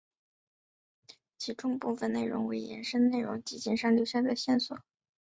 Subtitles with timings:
[1.37, 4.79] 其中部分内容为延伸和解答上集留下的线索。